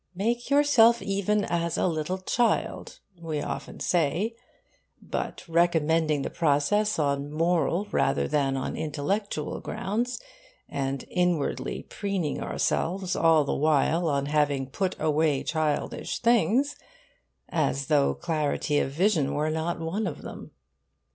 'Make 0.15 0.49
yourself 0.49 0.99
even 1.03 1.45
as 1.45 1.77
a 1.77 1.85
little 1.85 2.17
child' 2.17 2.97
we 3.21 3.39
often 3.39 3.79
say, 3.79 4.35
but 4.99 5.47
recommending 5.47 6.23
the 6.23 6.31
process 6.31 6.97
on 6.97 7.29
moral 7.31 7.85
rather 7.91 8.27
than 8.27 8.57
on 8.57 8.75
intellectual 8.75 9.59
grounds, 9.59 10.19
and 10.67 11.05
inwardly 11.07 11.83
preening 11.83 12.41
ourselves 12.41 13.15
all 13.15 13.43
the 13.43 13.53
while 13.53 14.07
on 14.07 14.25
having 14.25 14.65
'put 14.65 14.95
away 14.99 15.43
childish 15.43 16.17
things,' 16.17 16.75
as 17.49 17.85
though 17.85 18.15
clarity 18.15 18.79
of 18.79 18.89
vision 18.89 19.35
were 19.35 19.51
not 19.51 19.79
one 19.79 20.07
of 20.07 20.23
them. 20.23 20.49